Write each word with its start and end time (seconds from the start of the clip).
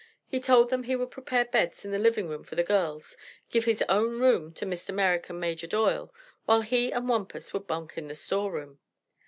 He 0.25 0.39
told 0.39 0.71
them 0.71 0.81
he 0.85 0.95
would 0.95 1.11
prepare 1.11 1.45
beds 1.45 1.85
in 1.85 1.91
the 1.91 1.99
living 1.99 2.27
room 2.27 2.43
for 2.43 2.55
the 2.55 2.63
girls, 2.63 3.15
give 3.51 3.65
his 3.65 3.83
own 3.87 4.19
room 4.19 4.51
to 4.53 4.65
Mr. 4.65 4.91
Merrick 4.91 5.29
and 5.29 5.39
Major 5.39 5.67
Doyle, 5.67 6.11
while 6.45 6.61
he 6.61 6.91
and 6.91 7.07
Wampus 7.07 7.53
would 7.53 7.67
bunk 7.67 7.99
in 7.99 8.07
the 8.07 8.15
storeroom. 8.15 8.79